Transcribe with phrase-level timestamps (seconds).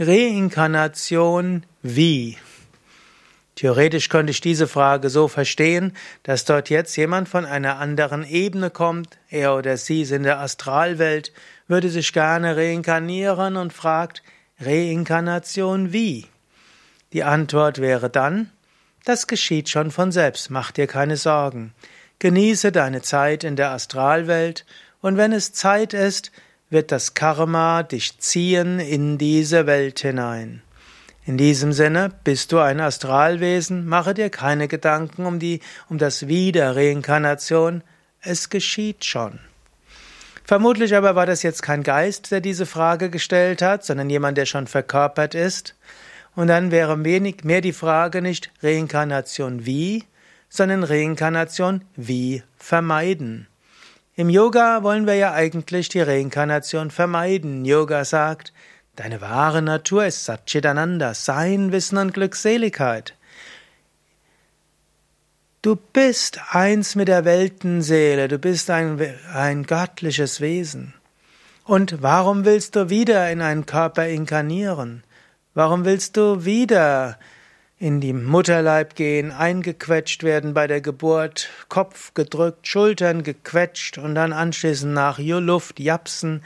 [0.00, 2.38] Reinkarnation wie?
[3.56, 8.70] Theoretisch könnte ich diese Frage so verstehen, dass dort jetzt jemand von einer anderen Ebene
[8.70, 11.32] kommt, er oder sie ist in der Astralwelt,
[11.66, 14.22] würde sich gerne reinkarnieren und fragt,
[14.60, 16.26] Reinkarnation wie?
[17.12, 18.52] Die Antwort wäre dann,
[19.04, 21.74] das geschieht schon von selbst, mach dir keine Sorgen.
[22.20, 24.64] Genieße deine Zeit in der Astralwelt
[25.00, 26.30] und wenn es Zeit ist,
[26.70, 30.62] wird das Karma dich ziehen in diese Welt hinein.
[31.24, 36.26] In diesem Sinne bist du ein Astralwesen, mache dir keine Gedanken um die, um das
[36.26, 37.82] Wiederreinkarnation,
[38.22, 39.38] es geschieht schon.
[40.44, 44.46] Vermutlich aber war das jetzt kein Geist, der diese Frage gestellt hat, sondern jemand, der
[44.46, 45.74] schon verkörpert ist.
[46.34, 50.04] Und dann wäre wenig mehr die Frage nicht Reinkarnation wie,
[50.48, 53.46] sondern Reinkarnation wie vermeiden.
[54.18, 57.64] Im Yoga wollen wir ja eigentlich die Reinkarnation vermeiden.
[57.64, 58.52] Yoga sagt,
[58.96, 63.14] deine wahre Natur ist Satchitananda, Sein, Wissen und Glückseligkeit.
[65.62, 69.00] Du bist eins mit der Weltenseele, du bist ein,
[69.32, 70.94] ein göttliches Wesen.
[71.62, 75.04] Und warum willst du wieder in einen Körper inkarnieren?
[75.54, 77.20] Warum willst du wieder
[77.78, 84.32] in die Mutterleib gehen, eingequetscht werden bei der Geburt, Kopf gedrückt, Schultern gequetscht und dann
[84.32, 86.42] anschließend nach Luft japsen,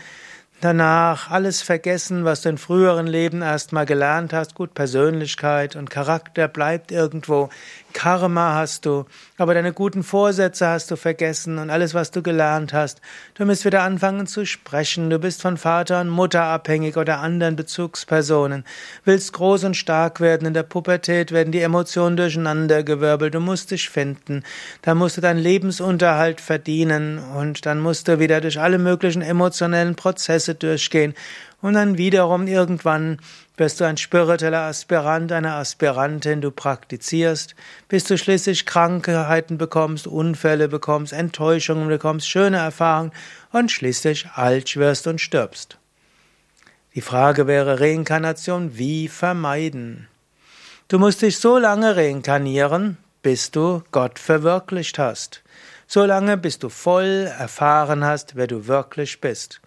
[0.62, 4.55] danach alles vergessen, was du in früheren Leben erstmal gelernt hast.
[4.55, 7.50] Gut, Persönlichkeit und Charakter bleibt irgendwo.
[7.92, 9.05] Karma hast du,
[9.36, 13.00] aber deine guten Vorsätze hast du vergessen und alles, was du gelernt hast.
[13.34, 15.10] Du musst wieder anfangen zu sprechen.
[15.10, 18.64] Du bist von Vater und Mutter abhängig oder anderen Bezugspersonen.
[19.05, 20.46] Willst groß und stark werden.
[20.46, 23.34] In der Pubertät werden die Emotionen durcheinandergewirbelt.
[23.34, 24.42] Du musst dich finden.
[24.83, 29.96] Da musst du deinen Lebensunterhalt verdienen und dann musst du wieder durch alle möglichen emotionellen
[30.53, 31.14] Prozesse durchgehen
[31.61, 33.19] und dann wiederum irgendwann
[33.56, 37.55] wirst du ein spiritueller Aspirant, eine Aspirantin, du praktizierst,
[37.89, 43.13] bis du schließlich Krankheiten bekommst, Unfälle bekommst, Enttäuschungen bekommst, schöne Erfahrungen
[43.52, 45.79] und schließlich alt wirst und stirbst.
[46.95, 50.08] Die Frage wäre Reinkarnation, wie vermeiden?
[50.89, 55.42] Du musst dich so lange reinkarnieren, bis du Gott verwirklicht hast.
[55.86, 59.61] So lange, bis du voll erfahren hast, wer du wirklich bist.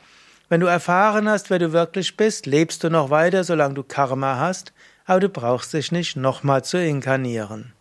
[0.55, 4.39] Wenn du erfahren hast, wer du wirklich bist, lebst du noch weiter, solange du Karma
[4.39, 4.71] hast,
[5.03, 7.73] aber du brauchst dich nicht nochmal zu inkarnieren.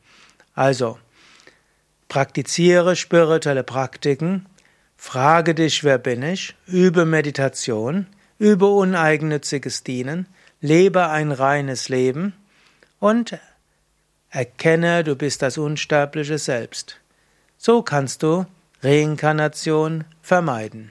[0.57, 0.99] Also,
[2.09, 4.47] praktiziere spirituelle Praktiken,
[4.97, 8.09] frage dich, wer bin ich, übe Meditation,
[8.41, 10.27] übe uneigennütziges Dienen,
[10.61, 12.35] lebe ein reines Leben
[12.99, 13.39] und
[14.31, 16.99] erkenne, du bist das unsterbliche Selbst.
[17.57, 18.47] So kannst du
[18.83, 20.91] Reinkarnation vermeiden.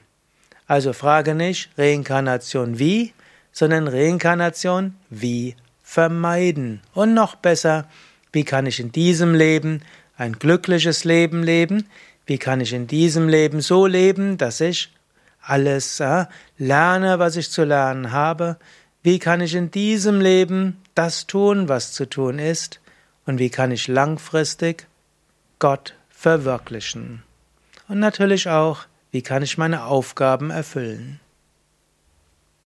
[0.67, 3.13] Also frage nicht Reinkarnation wie,
[3.51, 6.81] sondern Reinkarnation wie vermeiden.
[6.93, 7.85] Und noch besser,
[8.31, 9.81] wie kann ich in diesem Leben
[10.17, 11.87] ein glückliches Leben leben?
[12.25, 14.91] Wie kann ich in diesem Leben so leben, dass ich
[15.41, 16.25] alles äh,
[16.57, 18.57] lerne, was ich zu lernen habe?
[19.03, 22.79] Wie kann ich in diesem Leben das tun, was zu tun ist?
[23.25, 24.87] Und wie kann ich langfristig
[25.59, 27.23] Gott verwirklichen?
[27.87, 31.19] Und natürlich auch, wie kann ich meine Aufgaben erfüllen?